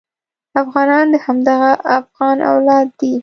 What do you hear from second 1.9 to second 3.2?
افغان اولاد دي.